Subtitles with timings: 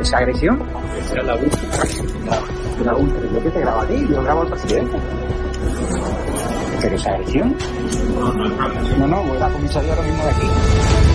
[0.00, 0.62] ¿Esa agresión?
[1.00, 1.62] Esa es la última.
[2.84, 3.32] La última.
[3.32, 4.06] ¿Yo qué te grabo a ti?
[4.08, 4.98] Yo grabo al presidente.
[6.80, 7.56] ¿Pero esa agresión?
[8.98, 11.07] No, no, voy a la comisaría ahora mismo de aquí.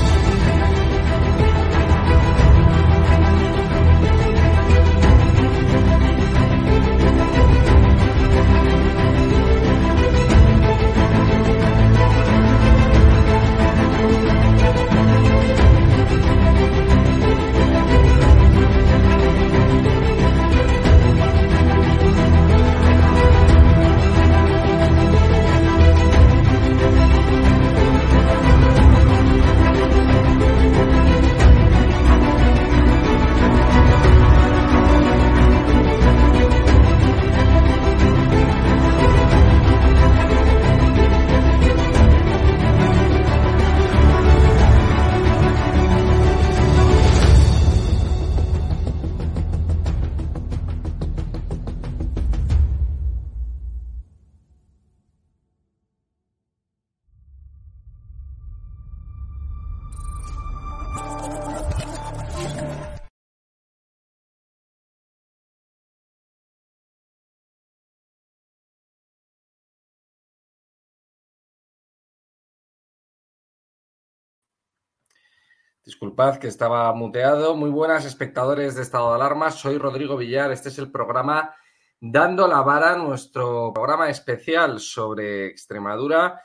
[75.85, 77.57] Disculpad que estaba muteado.
[77.57, 79.51] Muy buenas espectadores de Estado de Alarma.
[79.51, 80.49] Soy Rodrigo Villar.
[80.53, 81.53] Este es el programa
[81.99, 86.41] Dando la Vara, nuestro programa especial sobre Extremadura.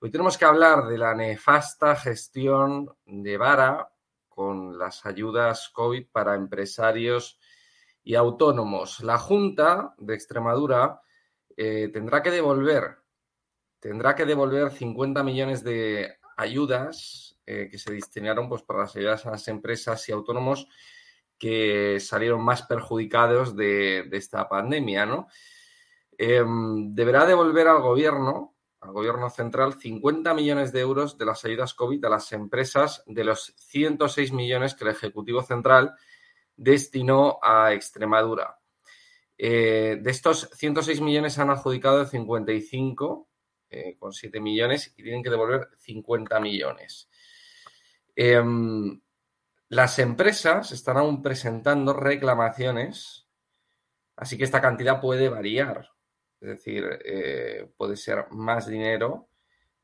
[0.00, 3.92] Hoy tenemos que hablar de la nefasta gestión de Vara
[4.30, 7.38] con las ayudas COVID para empresarios
[8.02, 9.00] y autónomos.
[9.00, 11.02] La Junta de Extremadura
[11.54, 12.96] eh, tendrá que devolver,
[13.78, 19.26] tendrá que devolver 50 millones de ayudas eh, que se destinaron pues, para las ayudas
[19.26, 20.68] a las empresas y autónomos
[21.36, 25.26] que salieron más perjudicados de, esta pandemia, ¿no?
[26.16, 31.74] Em, deberá devolver al gobierno, al gobierno central, 50 millones de euros de las ayudas
[31.74, 35.94] COVID a las empresas de los 106 millones que el Ejecutivo Central
[36.54, 38.60] destinó a Extremadura.
[39.36, 43.28] Eh, de estos 106 millones han adjudicado 55
[43.70, 47.08] eh, con 7 millones y tienen que devolver 50 millones.
[48.22, 49.00] Em,
[49.70, 53.26] las empresas están aún presentando reclamaciones,
[54.14, 55.88] así que esta cantidad puede variar.
[56.38, 59.30] Es decir, eh, puede ser más dinero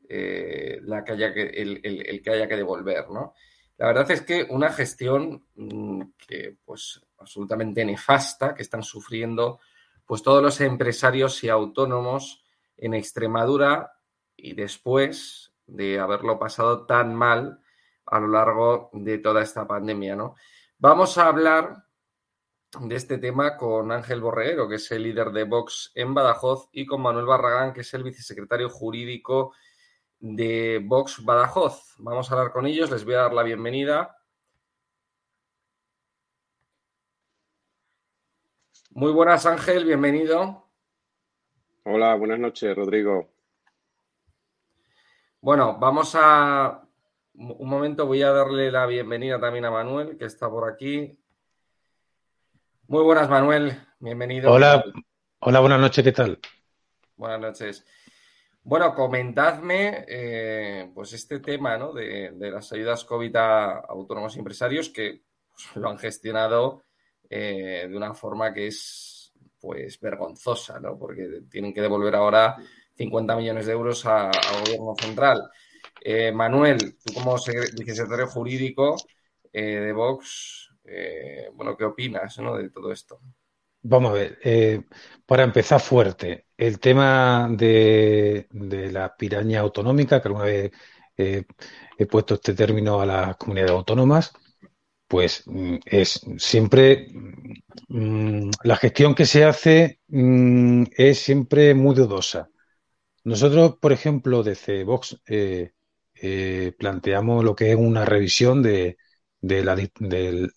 [0.07, 3.33] eh, la que haya que, el, que haya que devolver, ¿no?
[3.79, 9.61] La verdad es que una gestión mm, que, pues, absolutamente nefasta, que están sufriendo,
[10.05, 12.45] pues, todos los empresarios y autónomos
[12.77, 13.95] en Extremadura
[14.37, 17.63] y después de haberlo pasado tan mal
[18.07, 20.37] a lo largo de toda esta pandemia, ¿no?
[20.79, 21.85] Vamos a hablar
[22.81, 26.87] de este tema con Ángel Borrero, que es el líder de Vox en Badajoz, y
[26.87, 29.55] con Manuel Barragán, que es el vicesecretario jurídico
[30.19, 31.95] de Vox Badajoz.
[31.99, 34.17] Vamos a hablar con ellos, les voy a dar la bienvenida.
[38.91, 40.71] Muy buenas, Ángel, bienvenido.
[41.85, 43.31] Hola, buenas noches, Rodrigo.
[45.41, 46.86] Bueno, vamos a
[47.39, 51.19] un momento, voy a darle la bienvenida también a Manuel, que está por aquí.
[52.89, 53.79] Muy buenas, Manuel.
[53.99, 54.51] Bienvenido.
[54.51, 54.83] Hola,
[55.41, 56.39] hola, buenas noches, ¿qué tal?
[57.17, 57.85] Buenas noches.
[58.63, 61.93] Bueno, comentadme eh, pues este tema ¿no?
[61.93, 65.23] de, las ayudas COVID a autónomos y empresarios que
[65.53, 66.83] pues, lo han gestionado
[67.29, 70.99] eh, de una forma que es pues vergonzosa, ¿no?
[70.99, 72.57] Porque tienen que devolver ahora
[72.95, 74.31] 50 millones de euros al
[74.65, 75.51] gobierno central.
[76.09, 77.35] Eh, Manuel, tú como
[77.77, 78.95] vicesecretario jurídico
[79.53, 83.19] eh, de Vox, eh, bueno, ¿qué opinas de todo esto?
[83.83, 84.85] Vamos a ver,
[85.27, 90.73] para empezar fuerte, el tema de, la piraña autonómica, que alguna vez
[91.17, 94.33] he puesto este término a las comunidades autónomas,
[95.09, 97.09] pues mm, es siempre
[97.89, 102.49] mm, la gestión que se hace mm, es siempre muy dudosa.
[103.25, 105.73] Nosotros, por ejemplo, desde Vox eh,
[106.79, 108.97] planteamos lo que es una revisión de,
[109.41, 110.51] de la, del,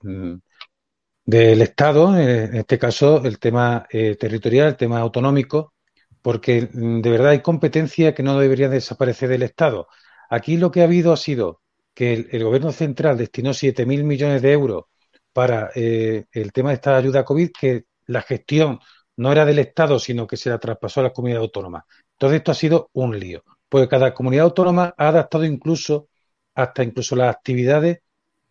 [1.29, 5.73] del Estado, en este caso el tema eh, territorial, el tema autonómico,
[6.21, 9.88] porque mm, de verdad hay competencia que no debería desaparecer del Estado.
[10.29, 11.61] Aquí lo que ha habido ha sido
[11.94, 14.85] que el, gobierno central destinó 7.000 millones de euros
[15.31, 18.79] para eh, el tema de esta ayuda COVID, que la gestión
[19.17, 21.83] no era del Estado, sino que se la traspasó a las comunidades autónomas.
[22.13, 26.10] Entonces esto ha sido un lío, porque cada comunidad autónoma ha adaptado incluso
[26.56, 28.00] hasta incluso las actividades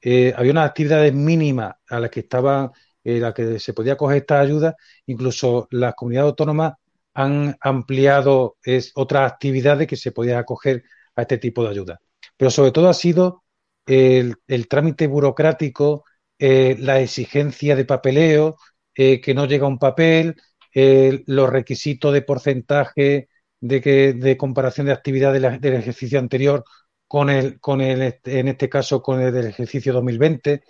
[0.00, 2.70] eh, había unas actividades mínimas a las que estaba,
[3.05, 4.76] eh, la que se podía coger esta ayuda,
[5.06, 6.75] incluso las comunidades autónomas
[7.15, 8.59] han ampliado
[8.94, 10.85] otras actividades que se podía acoger
[11.17, 12.00] a este tipo de ayuda.
[12.37, 13.43] Pero sobre todo ha sido
[13.87, 14.37] el,
[14.69, 16.05] trámite burocrático,
[16.38, 18.56] eh, la exigencia de papeleo,
[18.94, 20.35] que no llega un papel,
[20.75, 23.29] los requisitos de porcentaje
[23.60, 26.64] de, que, de comparación de actividades del ejercicio anterior
[27.06, 30.62] con el, con el, en este caso, con el del ejercicio 2020,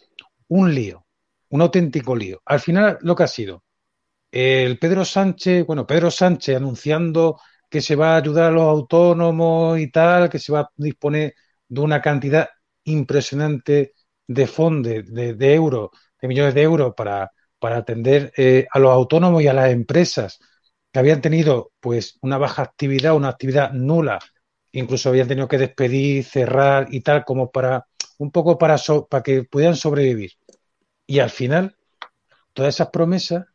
[0.49, 1.07] un lío,
[1.51, 2.41] un auténtico lío.
[2.45, 3.65] Al final, lo que ha sido,
[4.31, 9.79] el Pedro Sánchez, bueno, Pedro Sánchez anunciando que se va a ayudar a los autónomos
[9.79, 11.35] y tal, que se va a disponer
[11.69, 12.49] de una cantidad
[12.85, 13.95] impresionante
[14.27, 15.91] de fondos, de, euros,
[16.21, 20.39] de millones de euros para, para atender eh, a los autónomos y a las empresas
[20.93, 24.19] que habían tenido pues una baja actividad, una actividad nula
[24.73, 27.87] incluso habían tenido que despedir, cerrar y tal, como para
[28.19, 28.77] un poco para,
[29.25, 30.33] que pudieran sobrevivir.
[31.07, 31.77] Y al final,
[32.53, 33.47] todas esas promesas,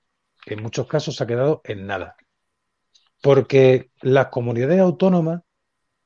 [0.46, 2.16] en muchos casos, se ha quedado en nada.
[3.22, 5.42] Porque las comunidades autónomas,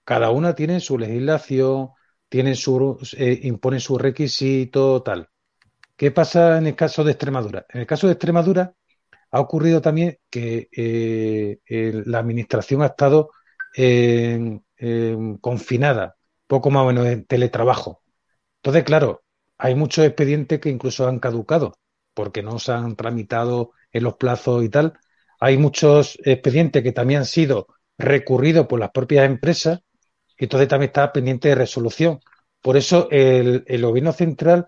[0.04, 1.90] cada una tiene su legislación,
[2.30, 5.30] tiene su, eh, impone su requisito, tal.
[5.96, 7.66] ¿Qué pasa en el caso de Extremadura?
[7.70, 8.74] En el caso de Extremadura
[9.32, 13.32] ha ocurrido también que eh, la administración ha estado
[15.42, 16.16] confinada,
[16.48, 18.02] poco más o menos en teletrabajo.
[18.58, 19.24] Entonces, claro,
[19.58, 21.74] hay muchos expedientes que incluso han caducado
[22.14, 24.94] porque no se han tramitado en los plazos y tal.
[25.40, 29.82] Hay muchos expedientes que también han sido recurridos por las propias empresas
[30.38, 32.20] y entonces también está pendiente de resolución.
[32.62, 34.68] Por eso el, el gobierno central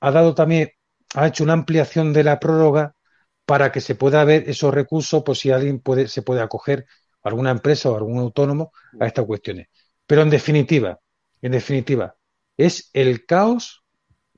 [0.00, 0.70] ha dado también,
[1.14, 2.94] ha hecho una ampliación de la prórroga
[3.52, 6.86] para que se pueda ver esos recursos, por si alguien puede, se puede acoger
[7.22, 9.68] alguna empresa o algún autónomo a estas cuestiones.
[10.06, 10.98] Pero en definitiva,
[11.42, 12.16] en definitiva,
[12.56, 13.84] es el caos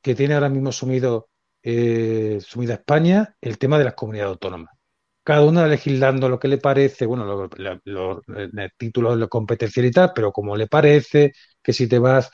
[0.02, 1.28] que tiene ahora mismo sumido,
[1.62, 2.40] eh,
[2.71, 4.75] España el tema de las comunidades autónomas.
[5.23, 7.49] Cada una legislando lo que le parece, bueno,
[7.85, 8.21] los
[8.76, 12.33] títulos de competencia y tal, pero como le parece, que si te vas,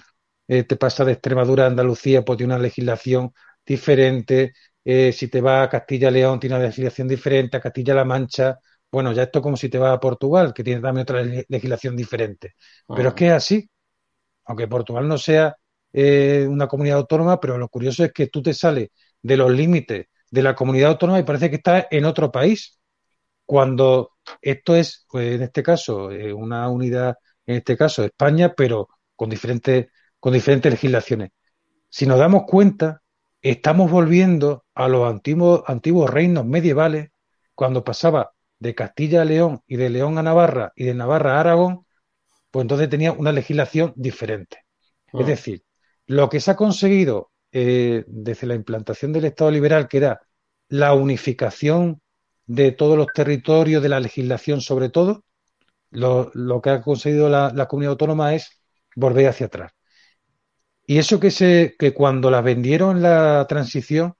[0.49, 3.34] eh, te pasa de Extremadura a Andalucía, pues tiene una legislación
[3.66, 4.54] diferente,
[4.90, 8.59] eh, si te vas a Castilla-León, tiene una legislación diferente, a Castilla-La Mancha,
[8.90, 12.54] bueno, ya esto como si te vas a Portugal, que tiene también otra legislación diferente.
[12.88, 13.70] Pero es que es así.
[14.47, 15.56] Aunque Portugal no sea
[15.92, 18.88] eh, una comunidad autónoma, pero lo curioso es que tú te sales
[19.23, 22.80] de los límites de la comunidad autónoma y parece que estás en otro país.
[23.47, 27.16] Cuando esto es, pues, en este caso, eh, una unidad,
[27.47, 29.87] en este caso España, pero con diferentes,
[30.18, 31.30] con diferentes legislaciones.
[31.88, 33.00] Si nos damos cuenta,
[33.42, 37.11] estamos volviendo a los antiguos, antiguos reinos medievales,
[37.54, 41.40] cuando pasaba de Castilla a León y de León a Navarra y de Navarra a
[41.40, 41.87] Aragón,
[42.50, 44.64] pues entonces tenía una legislación diferente.
[45.12, 45.25] Es ah.
[45.25, 45.62] decir,
[46.06, 50.20] lo que se ha conseguido eh, desde la implantación del Estado liberal, que era
[50.68, 52.00] la unificación
[52.47, 55.25] de todos los territorios, de la legislación sobre todo,
[55.90, 56.30] lo,
[56.62, 58.61] que ha conseguido la, la, comunidad autónoma es
[58.94, 59.73] volver hacia atrás.
[60.90, 64.14] Y eso que, se, que cuando la vendieron la transición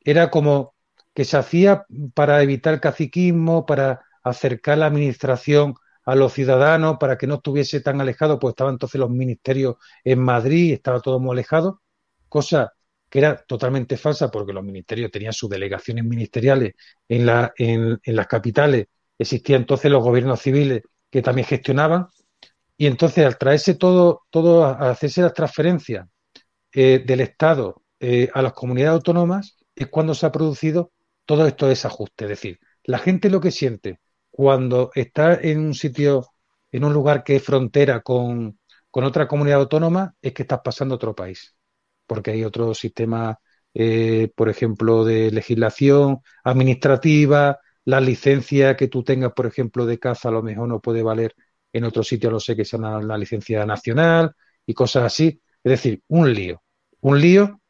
[0.00, 0.74] era como
[1.14, 7.16] que se hacía para evitar el caciquismo, para acercar la administración a los ciudadanos, para
[7.16, 11.32] que no estuviese tan alejado, pues estaban entonces los ministerios en Madrid, estaba todo muy
[11.32, 11.80] alejado,
[12.28, 12.74] cosa
[13.08, 16.74] que era totalmente falsa porque los ministerios tenían sus delegaciones ministeriales
[17.08, 18.86] en, la, en, las capitales,
[19.18, 22.08] existían entonces los gobiernos civiles que también gestionaban,
[22.76, 26.06] y entonces al traerse todo, todo a hacerse las transferencias
[26.72, 30.92] eh, del Estado eh, a las comunidades autónomas, es cuando se ha producido
[31.24, 32.24] todo esto es ajuste.
[32.24, 34.00] Es decir, la gente lo que siente
[34.30, 36.26] cuando está en un sitio,
[36.70, 38.58] en un lugar que es frontera con,
[38.90, 41.54] otra comunidad autónoma, es que estás pasando a otro país.
[42.06, 43.38] Porque hay otro sistema,
[43.74, 50.28] eh, por ejemplo, de legislación administrativa, la licencia que tú tengas, por ejemplo, de caza,
[50.28, 51.34] a lo mejor no puede valer
[51.72, 54.32] en otro sitio, no sé que sea una licencia nacional
[54.66, 55.40] y cosas así.
[55.64, 56.62] Es decir, un lío.
[57.00, 57.60] Un lío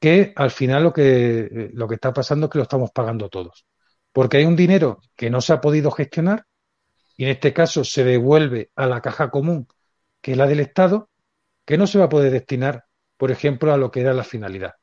[0.00, 3.66] que al final lo que, lo que está pasando es que lo estamos pagando todos.
[4.12, 6.46] Porque hay un dinero que no se ha podido gestionar
[7.16, 9.66] y en este caso se devuelve a la caja común,
[10.20, 11.10] que es la del Estado,
[11.64, 12.84] que no se va a poder destinar,
[13.16, 14.74] por ejemplo, a lo que era la finalidad.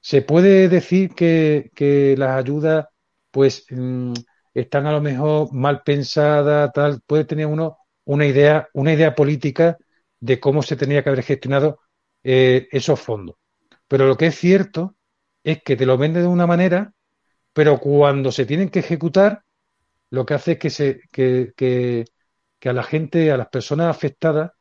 [0.00, 2.86] se puede decir que, que las ayudas,
[3.30, 4.12] pues, mm,
[4.54, 9.76] están a lo mejor mal pensadas, tal, puede tener uno una idea, una idea política
[10.18, 11.80] de cómo se tenía que haber gestionado
[12.24, 13.36] eh, esos fondos.
[13.86, 14.96] Pero lo que es cierto
[15.44, 16.94] es que te lo vende de una manera,
[17.52, 19.42] pero cuando se tienen que ejecutar,
[20.10, 22.06] lo que hace es que, se, que, que,
[22.58, 24.52] que a la gente, a las personas afectadas,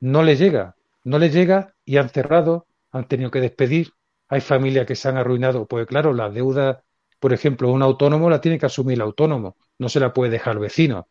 [0.00, 3.90] no le llega, no le llega y han cerrado, han tenido que despedir,
[4.28, 6.84] hay familias que se han arruinado, pues claro, la deuda,
[7.20, 10.54] por ejemplo, un autónomo la tiene que asumir el autónomo, no se la puede dejar
[10.54, 11.08] el vecino.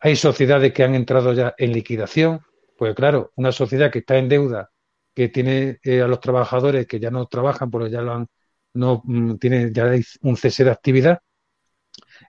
[0.00, 2.40] Hay sociedades que han entrado ya en liquidación,
[2.76, 4.70] pues claro, una sociedad que está en deuda,
[5.14, 8.26] que tiene eh, a los trabajadores que ya no trabajan porque ya lo han,
[8.74, 9.90] no mm, tiene ya
[10.22, 11.20] un cese de actividad,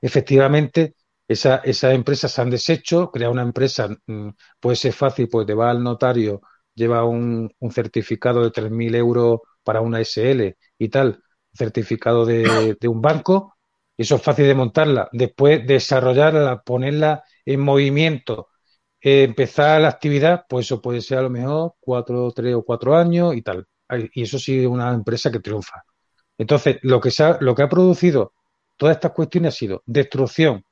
[0.02, 0.96] efectivamente
[1.28, 5.54] esa, esas empresas se han deshecho, crea una empresa, mm, puede ser fácil, pues te
[5.54, 6.42] va al notario,
[6.74, 11.22] lleva un, un certificado de 3.000 euros para una SL y tal,
[11.54, 13.57] certificado de un banco,
[13.98, 15.10] eso es fácil de montarla.
[15.12, 18.50] Después desarrollarla, ponerla en movimiento,
[19.02, 22.96] eh, empezar la actividad, pues eso puede ser a lo mejor cuatro, tres o cuatro
[22.96, 23.68] años y tal.
[24.14, 25.84] Y eso sí es una empresa que triunfa.
[26.38, 28.34] Entonces, lo que, ha, lo que ha producido
[28.78, 30.64] todas estas cuestiones ha sido destrucción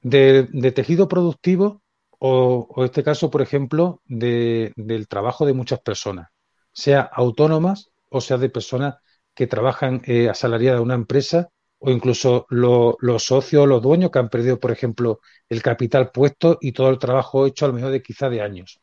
[0.00, 1.82] de, de tejido productivo
[2.18, 6.28] o, o, este caso, por ejemplo, de, del trabajo de muchas personas,
[6.72, 8.96] sea autónomas o sea de personas
[9.34, 11.48] que trabajan eh, asalariadas en una empresa
[11.80, 16.58] o incluso lo, los socios, los dueños que han perdido, por ejemplo, el capital puesto
[16.60, 18.80] y todo el trabajo hecho a lo mejor de quizá de años.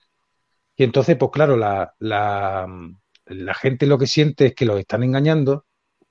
[0.75, 2.67] Y entonces, pues claro, la, la,
[3.55, 5.65] gente lo que siente es que los están engañando,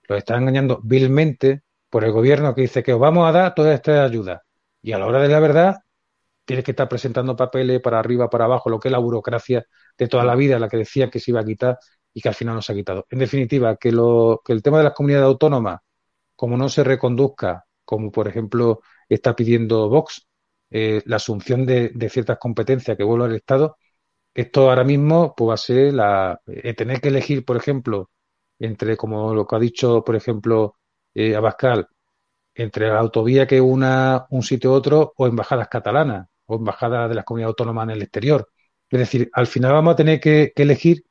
[0.09, 3.75] los están engañando vilmente por el gobierno que dice que os vamos a dar toda
[3.75, 4.43] esta ayuda.
[4.83, 5.77] Y a la hora de la verdad,
[6.45, 9.67] tienes que estar presentando papeles para arriba, para abajo, lo que es la burocracia
[9.99, 11.79] de toda la vida, la que decía que se iba a quitar
[12.15, 13.07] y que al final no se ha quitado.
[13.11, 15.81] En definitiva, que, lo, que el tema de las comunidades autónomas
[16.37, 20.27] como no se reconduzca, como por ejemplo está pidiendo Vox,
[20.71, 23.79] eh, la asunción de, ciertas competencias que vuelva al Estado,
[24.35, 28.11] esto ahora mismo pues, va a ser la, eh, tener que elegir, por ejemplo,
[28.59, 30.77] entre, como lo que ha dicho, por ejemplo,
[31.15, 31.89] eh, Abascal,
[32.55, 37.17] entre la autovía que una un sitio u otro o embajadas catalanas o embajadas de
[37.17, 38.49] las comunidades autónomas en el exterior.
[38.91, 41.05] Es decir, al final vamos a tener que elegir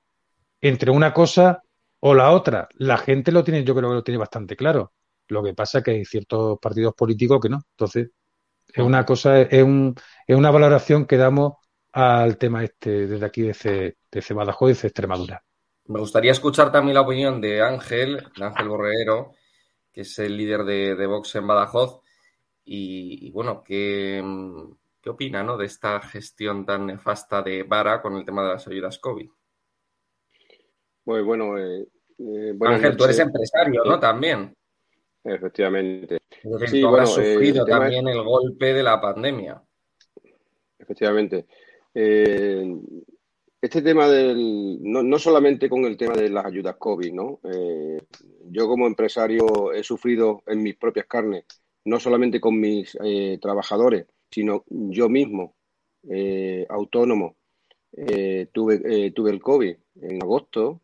[0.62, 1.62] entre una cosa
[2.00, 2.70] o la otra.
[2.75, 4.94] La gente lo tiene, yo creo que lo tiene bastante claro.
[5.29, 7.62] Lo que pasa es que hay ciertos partidos políticos que no.
[7.72, 8.10] Entonces,
[8.67, 9.96] es una cosa, es, un,
[10.27, 11.53] es una valoración que damos
[11.94, 15.44] al tema este desde aquí, desde, desde Badajoz y desde Extremadura.
[15.88, 19.32] Me gustaría escuchar también la opinión de Ángel, de Ángel Borreguero,
[19.94, 22.01] que es el líder de, de Vox en Badajoz.
[22.65, 24.24] Y, y bueno, ¿qué,
[25.00, 25.55] ¿qué, opina ¿no?
[25.55, 29.29] de esta gestión tan nefasta de Vara con el tema de las ayudas COVID?
[31.03, 32.98] Pues bueno, eh, eh, Ángel, noches.
[32.98, 34.00] tú eres empresario, ¿no?
[34.00, 34.55] También.
[35.25, 36.20] Efectivamente.
[36.44, 38.15] Es decir, sí, bueno, sufrido eh, el también es...
[38.15, 39.62] el golpe de la pandemia.
[40.77, 41.48] Efectivamente.
[41.94, 42.63] Eh,
[43.60, 44.77] este tema del.
[44.84, 47.39] No, no, solamente con el tema de las ayudas COVID, ¿no?
[47.44, 48.00] Eh,
[48.44, 51.46] yo, como empresario, he sufrido en mis propias carnes,
[51.86, 55.55] no solamente con mis eh, trabajadores, sino yo mismo,
[56.70, 57.36] autónomo,
[58.51, 60.82] tuve, tuve el COVID en agosto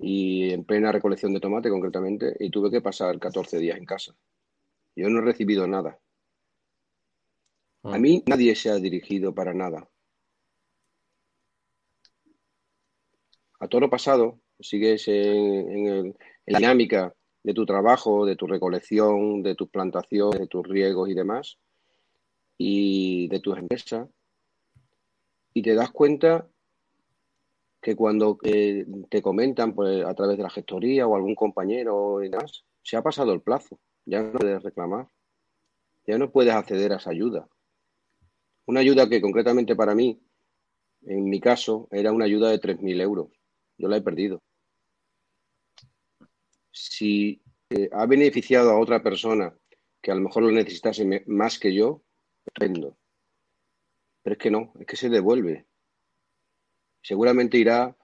[0.00, 4.14] y en plena recolección de tomate concretamente, y tuve que pasar 14 días en casa.
[4.96, 5.98] Yo no he recibido nada.
[7.82, 9.88] A mí nadie se ha dirigido para nada.
[13.58, 16.16] A todo lo pasado, sigues en, en, el, en,
[16.46, 21.14] la dinámica de tu trabajo, de tu recolección, de tus plantaciones, de tus riegos y
[21.14, 21.58] demás,
[22.56, 24.08] y de tus empresas,
[25.52, 26.48] y te das cuenta
[27.80, 32.28] que cuando eh, te comentan pues, a través de la gestoría o algún compañero y
[32.28, 35.08] demás, se ha pasado el plazo, ya no puedes reclamar,
[36.06, 37.48] ya no puedes acceder a esa ayuda.
[38.66, 40.20] Una ayuda que concretamente para mí,
[41.02, 43.28] en mi caso, era una ayuda de 3.000 euros.
[43.78, 44.42] Yo la he perdido.
[46.70, 49.54] Si eh, ha beneficiado a otra persona
[50.02, 52.02] que a lo mejor lo necesitase más que yo,
[52.46, 52.96] estupendo.
[54.22, 55.66] Pero es que no, es que se devuelve
[57.02, 57.96] seguramente irá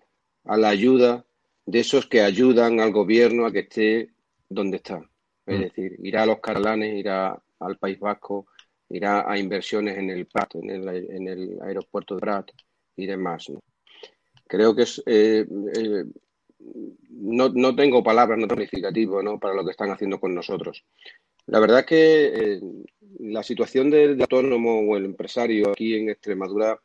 [0.45, 1.25] a la ayuda
[1.65, 4.11] de esos que ayudan al gobierno a que esté
[4.49, 5.03] donde está.
[5.45, 5.63] Es mm.
[5.63, 8.47] decir, irá a los catalanes, irá al País Vasco,
[8.89, 12.51] irá a inversiones en el Prat, en el, en el aeropuerto de Prat
[12.97, 13.49] y demás.
[13.51, 13.61] ¿no?
[14.47, 15.03] Creo que es.
[15.07, 16.05] Eh, eh,
[17.11, 19.39] no, no, tengo palabras no significativas ¿no?
[19.39, 20.85] para lo que están haciendo con nosotros.
[21.47, 22.61] La verdad es que eh,
[23.21, 26.81] la situación del autónomo o el empresario aquí en Extremadura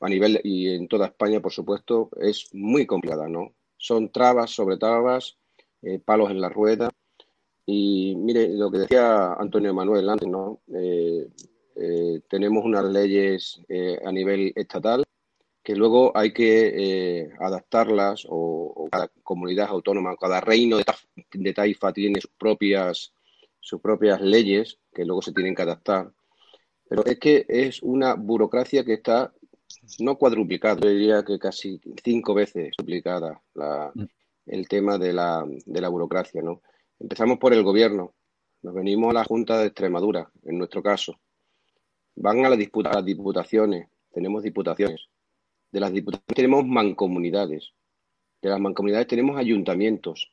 [0.00, 3.54] a nivel y en toda España, por supuesto, es muy complicada, ¿no?
[3.76, 5.38] Son trabas sobre trabas
[5.82, 6.90] eh, palos en la rueda.
[7.66, 10.60] Y mire, lo que decía Antonio Manuel antes, ¿no?
[10.74, 11.28] Eh,
[11.76, 13.60] eh, tenemos unas leyes
[14.04, 15.04] a nivel estatal
[15.62, 20.84] que luego hay que adaptarlas o, cada comunidad autónoma, cada reino de,
[21.32, 23.12] de taifa tiene sus propias,
[23.60, 26.12] sus propias leyes que luego se tienen que adaptar.
[26.88, 29.32] Pero es que es una burocracia que está
[29.98, 34.04] no cuadruplicada, yo diría que casi cinco veces duplicada la, mm.
[34.46, 36.62] el tema de la, de la burocracia, ¿no?
[36.98, 38.14] Empezamos por el gobierno,
[38.62, 41.18] nos venimos a la Junta de Extremadura, en nuestro caso.
[42.14, 45.08] Van a, la disputa, a las diputaciones, tenemos diputaciones.
[45.72, 47.72] De las diputaciones tenemos mancomunidades.
[48.42, 50.30] De las mancomunidades tenemos ayuntamientos.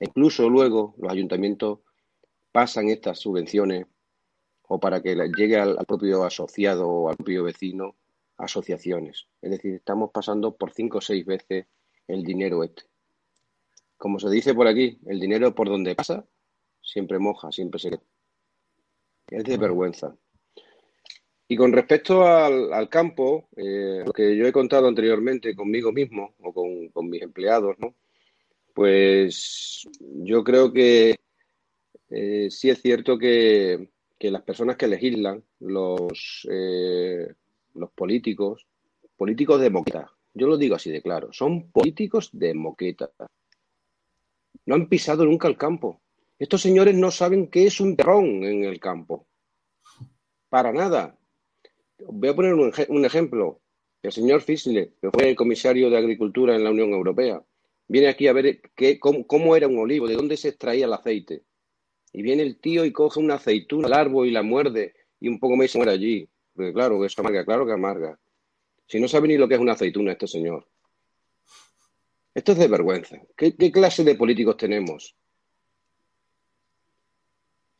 [0.00, 1.80] incluso luego los ayuntamientos
[2.52, 3.86] pasan estas subvenciones
[4.68, 7.96] o para que llegue al propio asociado o al propio vecino
[8.38, 9.26] asociaciones.
[9.42, 11.66] Es decir, estamos pasando por cinco o seis veces
[12.06, 12.84] el dinero este.
[13.96, 16.24] Como se dice por aquí, el dinero por donde pasa
[16.80, 17.90] siempre moja, siempre se
[19.30, 20.16] Es de vergüenza.
[21.50, 26.52] Y con respecto al, campo, eh, lo que yo he contado anteriormente conmigo mismo o
[26.52, 27.94] con, mis empleados, ¿no?
[28.74, 31.16] Pues yo creo que
[32.10, 33.88] eh, sí es cierto que,
[34.20, 37.32] las personas que legislan, los, eh,
[37.74, 38.66] los políticos,
[39.16, 43.10] políticos de moqueta, yo lo digo así de claro, son políticos de moqueta.
[44.66, 46.00] No han pisado nunca el campo.
[46.38, 49.26] Estos señores no saben qué es un terrón en el campo.
[50.48, 51.18] Para nada.
[52.06, 53.60] Voy a poner un, ejemplo.
[54.02, 57.42] El señor Fischler, que fue el comisario de Agricultura en la Unión Europea,
[57.88, 61.42] viene aquí a ver qué, cómo, era un olivo, de dónde se extraía el aceite.
[62.12, 65.40] Y viene el tío y coge una aceituna al árbol y la muerde y un
[65.40, 66.28] poco me se muere allí.
[66.58, 68.18] Porque claro, eso amarga, claro que amarga.
[68.84, 70.66] Si no sabe ni lo que es una aceituna este señor.
[72.34, 73.16] Esto es de vergüenza.
[73.36, 75.14] ¿Qué, clase de políticos tenemos?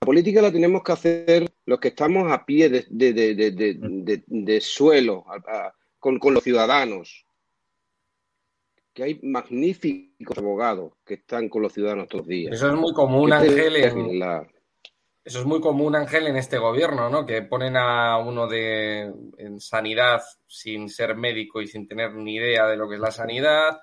[0.01, 5.25] La política la tenemos que hacer los que estamos a pie de, suelo,
[5.99, 7.27] con, los ciudadanos.
[8.95, 12.55] Que hay magníficos abogados que están con los ciudadanos todos los días.
[12.55, 14.47] Eso es muy común, Ángel,
[15.29, 17.27] eso es muy común, Ángel, en este gobierno, ¿no?
[17.27, 22.67] Que ponen a uno de en sanidad sin ser médico y sin tener ni idea
[22.67, 23.79] de lo que es la sanidad.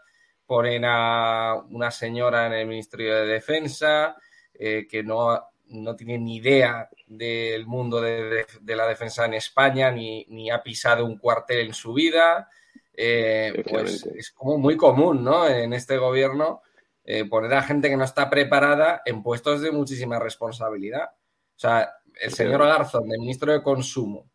[0.48, 4.16] Ponen a una señora en el Ministerio de Defensa
[4.56, 10.26] eh, que no, no tiene ni idea del mundo de, la defensa en España, ni,
[10.30, 12.50] ni, ha pisado un cuartel en su vida.
[12.92, 15.48] Eh, pues es como muy común, ¿no?
[15.48, 16.64] En este gobierno
[17.04, 21.12] eh, poner a gente que no está preparada en puestos de muchísima responsabilidad.
[21.56, 21.90] O sea,
[22.20, 24.30] el señor Garzón, de ministro de Consumo,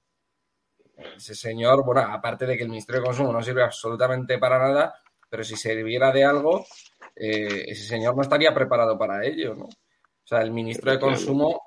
[1.16, 4.94] ese señor, bueno, aparte de que el Ministerio de Consumo no sirve absolutamente para nada,
[5.28, 6.64] pero si sirviera de algo,
[7.14, 9.64] eh, ese señor no estaría preparado para ello, ¿no?
[9.64, 11.60] O sea, el ministro de Consumo,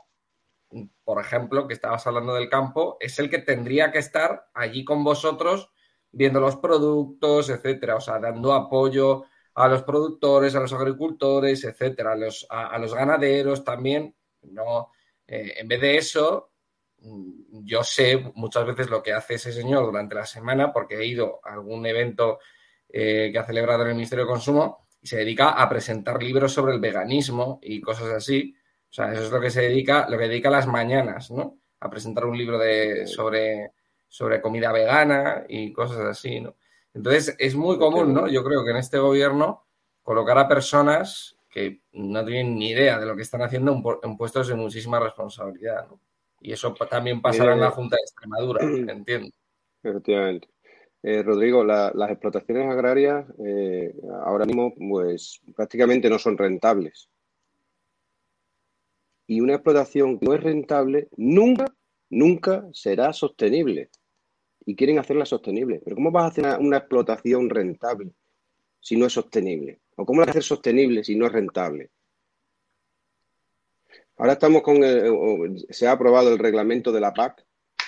[1.03, 5.03] por ejemplo, que estabas hablando del campo, es el que tendría que estar allí con
[5.03, 5.71] vosotros
[6.11, 12.13] viendo los productos, etcétera, o sea, dando apoyo a los productores, a los agricultores, etcétera,
[12.13, 14.89] a los, a los ganaderos también, no,
[15.27, 16.51] eh, en vez de eso,
[16.99, 21.05] mm, yo sé muchas veces lo que hace ese señor durante la semana porque he
[21.05, 22.39] ido a algún evento
[22.89, 26.53] eh, que ha celebrado en el Ministerio de Consumo y se dedica a presentar libros
[26.53, 28.55] sobre el veganismo y cosas así.
[28.89, 31.57] O sea, eso es lo que se dedica, lo que dedica las mañanas, ¿no?
[31.79, 33.71] A presentar un libro de, sobre,
[34.07, 36.55] sobre comida vegana y cosas así, ¿no?
[36.93, 38.27] Entonces, es muy común, ¿no?
[38.27, 39.65] Yo creo que en este gobierno
[40.03, 44.47] colocar a personas que no tienen ni idea de lo que están haciendo en puestos
[44.47, 45.87] de muchísima responsabilidad.
[45.87, 45.99] ¿no?
[46.41, 48.61] Y eso también pasará en la Junta de Extremadura,
[48.91, 49.29] entiendo.
[49.83, 50.49] Efectivamente.
[51.03, 57.09] Eh, Rodrigo, las explotaciones agrarias eh, ahora mismo pues prácticamente no son rentables.
[59.27, 61.65] Y una explotación que no es rentable nunca,
[62.09, 63.89] nunca será sostenible.
[64.65, 65.81] Y quieren hacerla sostenible.
[65.83, 68.11] Pero ¿cómo vas a hacer una explotación rentable
[68.79, 69.82] si no es sostenible?
[69.95, 71.91] ¿O cómo lo hacer sostenible si no es rentable?
[74.17, 74.77] Ahora estamos con,
[75.69, 77.45] se ha aprobado el reglamento de la PAC,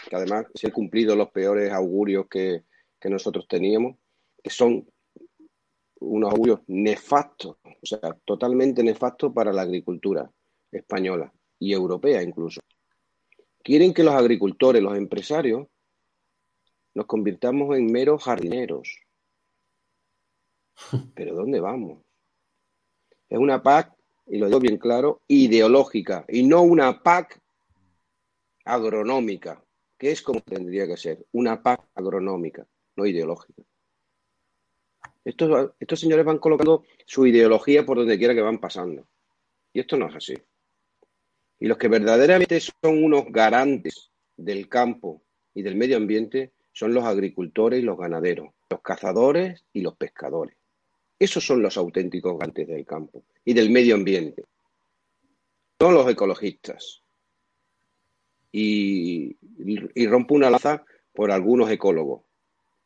[0.10, 2.64] que además se han cumplido los peores augurios que,
[3.08, 3.98] nosotros teníamos,
[4.44, 4.84] que son
[6.00, 10.28] unos augurios nefastos, o sea, totalmente nefastos para la agricultura
[10.72, 12.62] española y europea incluso.
[13.62, 15.68] Quieren que los agricultores, los empresarios,
[16.96, 19.05] nos convirtamos en meros jardineros,
[21.16, 22.00] pero ¿dónde vamos?
[23.30, 23.94] Es una PAC,
[24.28, 27.40] y lo digo bien claro, ideológica y no una PAC
[28.66, 29.64] agronómica,
[29.98, 33.64] que es como tendría que ser, una PAC agronómica, no ideológica.
[35.24, 39.08] Estos, estos señores van colocando su ideología por donde quiera que van pasando.
[39.74, 40.36] Y esto no es así.
[41.60, 47.06] Y los que verdaderamente son unos garantes del campo y del medio ambiente son los
[47.06, 50.56] agricultores y los ganaderos, los cazadores y los pescadores.
[51.18, 54.44] Esos son los auténticos garantes del campo y del medio ambiente.
[55.80, 57.02] No los ecologistas.
[58.52, 62.24] Y, y rompo una lanza por algunos ecólogos,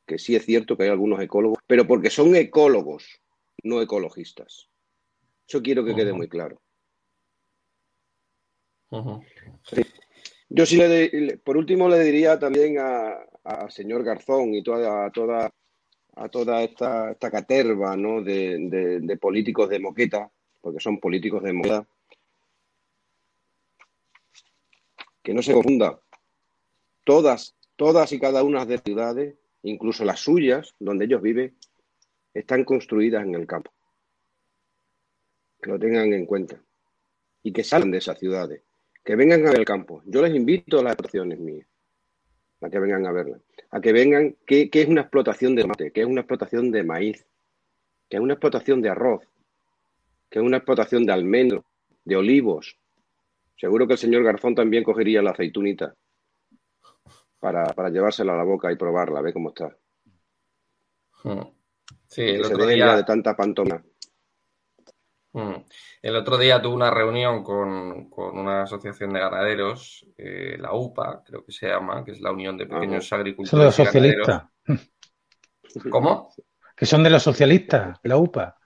[0.06, 3.22] que sí es cierto que hay algunos ecólogos, pero porque son ecólogos,
[3.64, 4.70] no ecologistas.
[5.48, 6.62] Eso quiero que quede muy claro.
[10.50, 15.52] Yo sí, le, por último, le diría también al señor Garzón y toda, a toda,
[16.16, 18.22] a toda esta, esta caterva ¿no?
[18.22, 20.30] de, de, políticos de moqueta,
[20.62, 21.88] porque son políticos de moqueta,
[25.24, 26.00] que no se confunda.
[27.04, 31.56] Todas, todas y cada una de las ciudades, incluso las suyas, donde ellos viven,
[32.34, 33.72] están construidas en el campo.
[35.62, 36.62] Que lo tengan en cuenta.
[37.44, 38.62] Y que salgan de esas ciudades
[39.04, 40.02] que vengan a ver el campo.
[40.06, 41.68] Yo les invito a las explotaciones mías,
[42.62, 43.40] a que vengan a verla,
[43.72, 47.26] a que vengan, qué, es una explotación de mate, qué es una explotación de maíz,
[48.10, 49.24] qué es una explotación de arroz,
[50.30, 51.66] qué es una explotación de almendro,
[52.04, 52.78] de olivos.
[53.58, 55.96] Seguro que el señor Garzón también cogería la aceitunita
[57.40, 59.76] para, para llevársela a la boca y probarla, a ver cómo está.
[61.24, 61.42] Hmm.
[62.08, 62.96] Sí, el otro día...
[62.96, 63.84] de tanta pantona.
[65.32, 65.56] Hmm.
[66.02, 71.46] El otro día tuve una reunión con, una asociación de ganaderos, eh, la UPA, creo
[71.46, 73.50] que se llama, que es la Unión de Pequeños Agricultores.
[73.50, 74.44] Son de los socialistas.
[75.92, 76.34] ¿Cómo?
[76.76, 78.58] Que son de los socialistas, la UPA.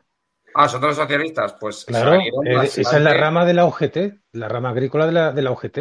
[0.56, 1.56] Ah, son de los socialistas.
[1.60, 2.32] Pues claro, eh,
[2.63, 3.97] esa es la rama de la UGT,
[4.34, 5.80] la rama agrícola de la, de la UGT.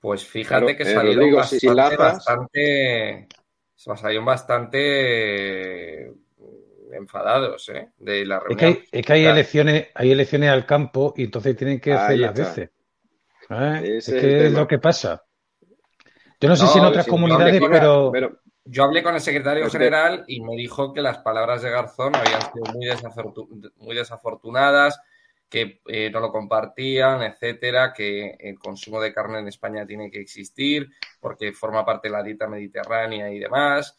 [0.00, 3.28] Pues fíjate que eh, salieron bastante, bastante,
[3.76, 6.12] salieron bastante
[6.92, 7.90] enfadados ¿eh?
[7.98, 8.78] de la reunión.
[8.90, 12.70] Es que hay, elecciones, hay elecciones al campo y entonces tienen que hacer las veces.
[13.50, 13.96] ¿Eh?
[13.98, 15.24] Es, que es lo que pasa.
[16.40, 18.12] Yo no sé si en otras comunidades, pero...
[18.64, 22.40] Yo hablé con el secretario general y me dijo que las palabras de Garzón habían
[22.42, 22.64] sido
[23.78, 25.00] muy, desafortunadas,
[25.48, 30.20] que eh, no lo compartían, etcétera, que el consumo de carne en España tiene que
[30.20, 33.98] existir porque forma parte de la dieta mediterránea y demás.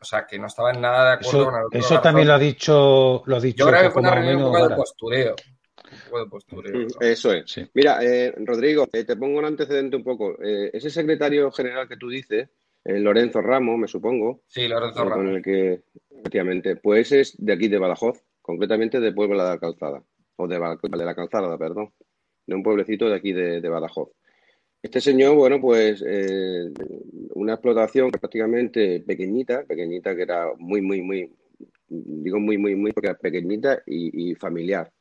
[0.00, 2.34] O sea, que no estaba en nada de acuerdo eso, con el Eso también lo
[2.34, 3.64] ha dicho, lo ha dicho.
[3.64, 5.36] Yo creo que fue una reunión un poco de postureo.
[6.10, 7.70] Mm, eso es.
[7.74, 10.36] Mira, eh, Rodrigo, eh, te pongo un antecedente un poco.
[10.42, 12.48] Eh, ese secretario general que tú dices,
[12.84, 14.42] Lorenzo Ramos, me supongo.
[14.46, 15.16] Sí, Lorenzo Ramos.
[15.16, 19.58] Con el que, efectivamente, pues es de aquí de Badajoz, concretamente de Puebla de la
[19.58, 20.02] Calzada,
[20.36, 21.92] o de, de la Calzada, perdón,
[22.46, 24.10] de un pueblecito de aquí de, de Badajoz.
[24.84, 26.70] Este señor, bueno, pues eh,
[27.36, 31.32] una explotación prácticamente pequeñita, pequeñita que era muy, muy, muy,
[31.88, 34.92] digo muy, muy, muy, porque era pequeñita y, familiar.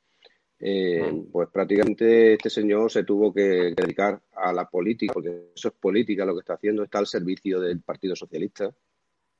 [0.57, 1.31] Eh, mm.
[1.33, 6.23] Pues prácticamente este señor se tuvo que dedicar a la política, porque eso es política,
[6.23, 8.73] lo que está haciendo está al servicio del Partido Socialista.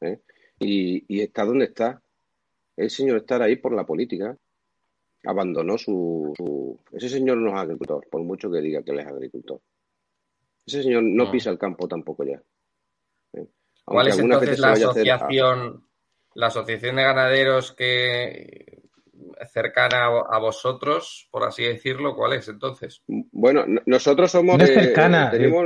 [0.01, 0.19] ¿eh?
[0.59, 2.01] Y, está donde está.
[2.75, 4.37] El señor estar ahí por la política.
[5.23, 6.77] Abandonó su, su...
[6.91, 9.61] Ese señor no es agricultor, por mucho que diga que él es agricultor.
[10.65, 12.41] Ese señor no, pisa el campo tampoco ya.
[13.33, 13.47] ¿Eh?
[13.83, 15.87] ¿Cuál es entonces la asociación,
[16.35, 18.83] la asociación de ganaderos que
[19.51, 23.01] cercana a vosotros, por así decirlo, ¿cuál es entonces?
[23.07, 25.31] Bueno, nosotros somos no cercana.
[25.31, 25.65] tenemos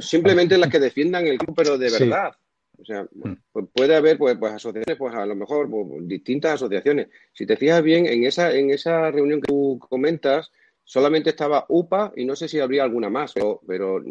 [0.00, 2.32] simplemente las que defiendan el campo, pero de verdad.
[2.78, 3.34] O sea, mm.
[3.52, 7.08] pues puede haber pues, pues, asociaciones, pues a lo mejor pues, distintas asociaciones.
[7.32, 10.50] Si te fijas bien, en esa, en esa reunión que tú comentas,
[10.90, 14.02] solamente estaba UPA y no sé si habría alguna más, pero, pero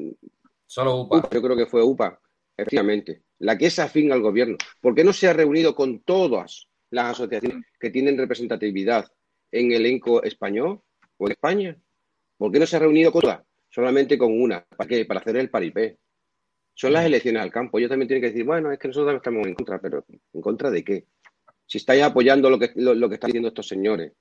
[0.66, 1.28] solo UPA.
[1.30, 2.22] Yo creo que fue UPA,
[2.56, 4.56] efectivamente, la que es afín al gobierno.
[4.80, 9.12] ¿Por qué no se ha reunido con todas las asociaciones que tienen representatividad
[9.52, 10.82] en el elenco español
[11.18, 11.78] o en España?
[12.38, 13.42] ¿Por qué no se ha reunido con todas?
[13.70, 14.64] Solamente con una.
[14.64, 15.04] ¿Para qué?
[15.04, 15.98] Para hacer el paripé.
[16.76, 17.78] Son las elecciones al campo.
[17.78, 20.72] Ellos también tienen que decir, bueno, es que nosotros estamos en contra, pero ¿en contra
[20.72, 21.08] de qué?
[21.66, 24.14] Si estáis apoyando lo que, lo que están diciendo estos señores,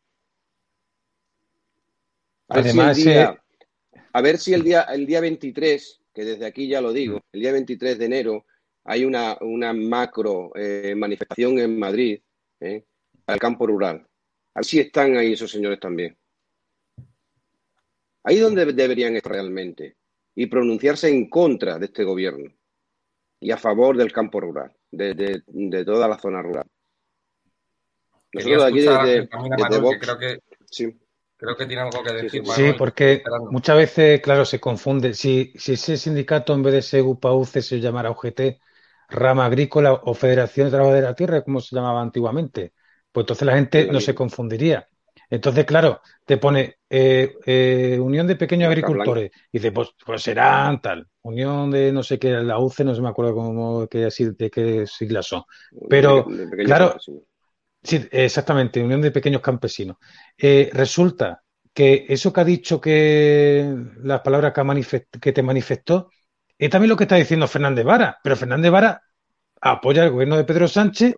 [2.49, 3.29] Además, eh,
[4.13, 7.41] a ver si el día, el día 23, que desde aquí ya lo digo, el
[7.41, 8.47] día 23 de enero
[8.85, 12.21] hay una, una macro eh, manifestación en Madrid
[12.61, 12.85] eh,
[13.27, 14.07] al campo rural.
[14.55, 16.17] A ver si están ahí esos señores también.
[18.25, 19.97] Ahí es donde deberían estar realmente
[20.35, 22.51] y pronunciarse en contra de este gobierno
[23.41, 25.15] y a favor del campo rural, de,
[25.47, 26.67] de, toda la zona rural.
[28.33, 30.99] Nosotros aquí desde, creo que sí.
[31.39, 32.43] Creo que tiene algo que decir.
[32.47, 35.15] Sí, porque muchas veces, claro, se confunde.
[35.15, 38.59] Si, si ese sindicato en vez de ser UPAUCE se llamara UGT,
[39.09, 42.73] rama agrícola o Federación de Trabajo de la Tierra, como se llamaba antiguamente,
[43.13, 44.89] pues entonces la gente no se confundiría.
[45.31, 49.31] Entonces, claro, te pone eh, eh, Unión de Pequeños Agricultores.
[49.53, 51.07] Y dice, pues, pues serán tal.
[51.23, 54.87] Unión de no sé qué, la UCE, no se me acuerdo cómo, qué, de qué
[54.89, 55.45] siglas son.
[55.89, 56.27] Pero,
[56.65, 56.97] claro,
[57.83, 59.97] sí, exactamente, Unión de Pequeños Campesinos.
[60.37, 66.11] Eh, resulta que eso que ha dicho que las palabras que, que te manifestó
[66.57, 68.19] es también lo que está diciendo Fernández Vara.
[68.23, 69.03] Pero Fernández Vara
[69.61, 71.15] apoya el gobierno de Pedro Sánchez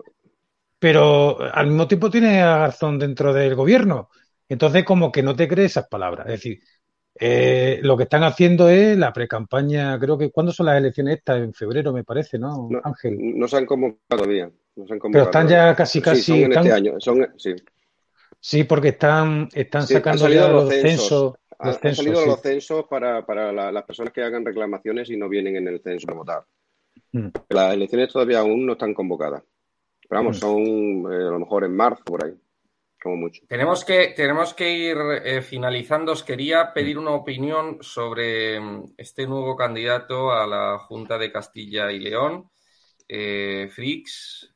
[0.80, 4.08] pero al mismo tiempo tiene a Garzón dentro del gobierno.
[4.48, 6.26] Entonces, como que no te crees esas palabras.
[6.26, 6.58] Es decir,
[7.14, 11.42] eh, lo que están haciendo es la precampaña, creo que, ¿cuándo son las elecciones estas?
[11.42, 13.18] En febrero, me parece, ¿no, Ángel?
[13.20, 14.50] No se han convocado todavía.
[14.86, 16.22] Pero están ya casi, casi.
[16.22, 16.94] Sí, son este año.
[17.36, 17.54] sí.
[18.38, 18.64] sí.
[18.64, 21.34] porque están, están sacando ya los censos.
[21.58, 25.68] han, salido los censos para, para las personas que hagan reclamaciones y no vienen en
[25.68, 26.44] el censo a votar.
[27.12, 27.28] Mm.
[27.48, 29.42] Las elecciones todavía aún no están convocadas.
[30.08, 30.40] Pero vamos, mm.
[30.40, 32.34] son eh, a lo mejor en marzo por ahí,
[33.00, 33.42] como mucho.
[33.48, 36.12] Tenemos que, tenemos que ir eh, finalizando.
[36.12, 41.92] Os quería pedir una opinión sobre mm, este nuevo candidato a la Junta de Castilla
[41.92, 42.50] y León,
[43.12, 44.54] eh, Frix.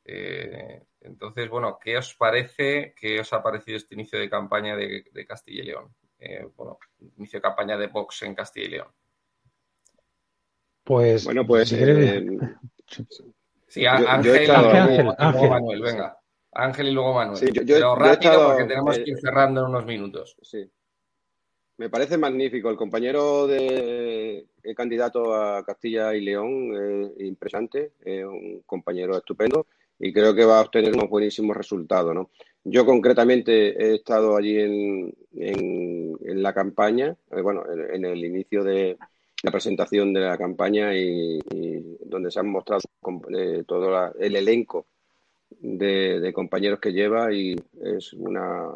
[1.01, 2.95] entonces, bueno, ¿qué os parece?
[2.97, 5.95] ¿Qué os ha parecido este inicio de campaña de, Castilla y León?
[6.57, 6.79] bueno,
[7.17, 8.89] inicio de campaña de Vox en Castilla y León.
[10.85, 11.75] Pues, bueno, pues
[13.75, 16.17] Sí, Ángel, y luego Manuel, venga.
[16.53, 17.53] Ángel y luego Manuel.
[17.67, 20.37] Pero rápido porque tenemos que ir cerrando en unos minutos.
[20.43, 20.71] Sí.
[21.77, 22.71] Me parece magnífico.
[22.71, 29.67] El compañero de el candidato a Castilla y León, es impresionante, es un compañero estupendo
[29.99, 32.15] y creo que va a obtener unos buenísimos resultados.
[32.15, 32.31] ¿no?
[32.65, 35.15] Yo concretamente he estado allí en,
[36.43, 38.97] la campaña, eh, bueno, en el inicio de,
[39.45, 41.39] la presentación de la campaña y,
[42.05, 42.81] donde se han mostrado
[43.37, 44.87] eh, todo el elenco
[45.51, 48.71] de, compañeros que lleva y es una,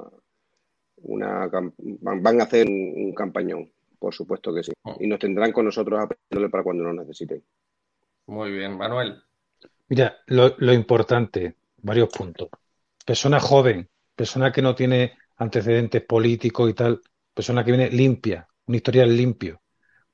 [1.03, 1.49] una
[1.83, 4.73] van a hacer un, campañón, por supuesto que sí.
[4.83, 4.97] Oh.
[5.01, 7.43] Y nos tendrán con nosotros apoyándole para cuando nos necesiten.
[8.27, 9.23] Muy bien, Manuel.
[9.89, 12.49] Mira, lo, lo importante, varios puntos.
[13.05, 17.01] Persona joven, persona que no tiene antecedentes políticos y tal,
[17.33, 19.61] persona que viene limpia, un historial limpio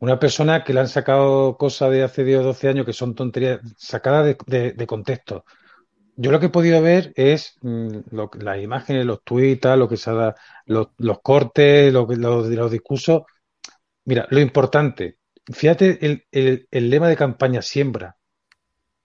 [0.04, 3.14] una persona que le han sacado cosas de hace 10 o 12 años que son
[3.14, 5.46] tonterías sacadas de, contexto.
[6.16, 7.98] Yo lo que he podido ver es mm,
[8.40, 10.34] las imágenes, los tweets, lo que se ha
[10.66, 13.22] los, los cortes, lo, los, los discursos.
[14.04, 15.18] Mira, lo importante,
[15.52, 18.16] fíjate el, lema de campaña siembra.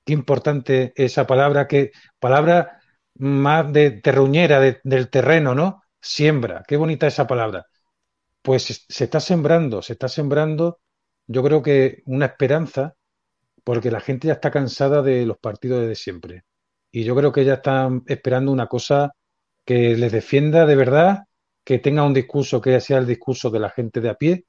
[0.06, 2.82] Qué importante esa palabra, que palabra
[3.16, 5.84] más de terruñera del terreno, ¿no?
[6.02, 7.68] Siembra, qué bonita esa palabra.
[8.42, 10.80] Pues se está sembrando, se está sembrando
[11.32, 12.96] yo creo que una esperanza,
[13.64, 16.44] porque la gente ya está cansada de los partidos de siempre.
[16.92, 19.12] Y yo creo que ya están esperando una cosa
[19.66, 21.20] que les defienda de verdad,
[21.64, 24.46] que tenga un discurso que sea el discurso de la gente de a pie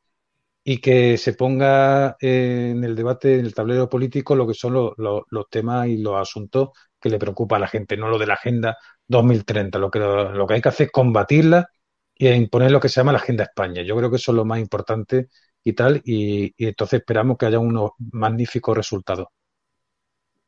[0.65, 5.51] y que se ponga en el debate, en el tablero político, lo que son los
[5.51, 8.77] temas y los asuntos que le preocupa a la gente, no lo de la Agenda
[9.07, 9.79] 2030.
[9.79, 11.69] Lo que, lo que hay que hacer es combatirla
[12.15, 13.83] y imponer lo que se llama la Agenda España.
[13.83, 15.29] Yo creo que eso es lo más importante
[15.65, 19.29] y tal, y, entonces esperamos que haya unos magníficos resultados.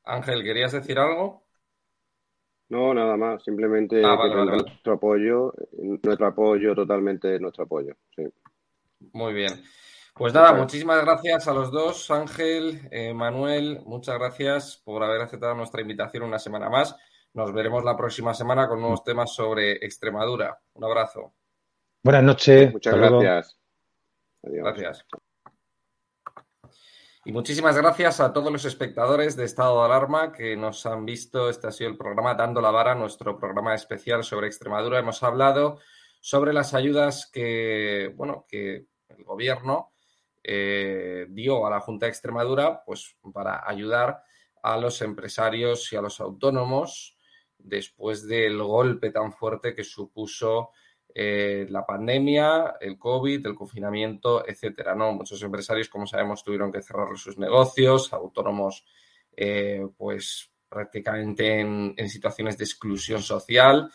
[0.05, 1.45] Ángel, ¿querías decir algo?
[2.73, 5.53] No, nada más, simplemente ah, nuestro apoyo,
[6.03, 7.97] nuestro apoyo totalmente, nuestro apoyo.
[8.17, 8.23] Sí.
[9.13, 9.63] Muy bien.
[10.15, 15.55] Pues nada, muchísimas gracias a los dos, Ángel, eh, Manuel, muchas gracias por haber aceptado
[15.55, 16.97] nuestra invitación una semana más.
[17.35, 20.59] Nos veremos la próxima semana con nuevos temas sobre Extremadura.
[20.73, 21.35] Un abrazo.
[22.03, 22.73] Buenas noches.
[22.73, 23.59] Muchas gracias.
[24.43, 25.07] Gracias.
[27.25, 31.49] Y muchísimas gracias a todos los espectadores de Estado de Alarma que nos han visto.
[31.49, 34.99] Este ha sido el programa Dando la Vara, nuestro programa especial sobre Extremadura.
[34.99, 35.79] Hemos hablado
[36.21, 39.93] sobre las ayudas que, bueno, que el gobierno
[40.43, 44.25] eh, dio a la Junta de Extremadura, pues para ayudar
[44.61, 47.17] a los empresarios y a los autónomos
[47.57, 50.71] después del golpe tan fuerte que supuso
[51.15, 54.95] eh, la pandemia, el COVID, el confinamiento, etcétera.
[54.95, 55.13] ¿no?
[55.13, 58.85] Muchos empresarios, como sabemos, tuvieron que cerrar sus negocios, autónomos,
[59.37, 63.91] eh, pues prácticamente en, situaciones de exclusión social,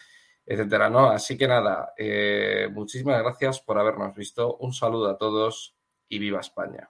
[0.45, 0.89] etcétera.
[0.89, 1.10] ¿no?
[1.10, 4.58] Así que nada, eh, muchísimas gracias por habernos visto.
[4.58, 5.75] Un saludo a todos
[6.08, 6.89] y viva España.